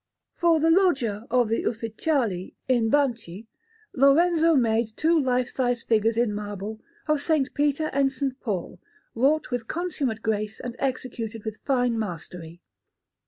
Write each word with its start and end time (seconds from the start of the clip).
For 0.33 0.59
the 0.59 0.71
Loggia 0.71 1.27
of 1.29 1.49
the 1.49 1.61
Ufficiali 1.61 2.55
in 2.67 2.89
Banchi 2.89 3.45
Lorenzo 3.93 4.55
made 4.55 4.97
two 4.97 5.19
life 5.19 5.47
size 5.47 5.83
figures 5.83 6.17
in 6.17 6.33
marble 6.33 6.81
of 7.07 7.19
S. 7.29 7.49
Peter 7.53 7.91
and 7.93 8.09
S. 8.09 8.23
Paul, 8.39 8.79
wrought 9.13 9.51
with 9.51 9.67
consummate 9.67 10.23
grace 10.23 10.59
and 10.59 10.75
executed 10.79 11.45
with 11.45 11.57
fine 11.63 11.99
mastery. 11.99 12.61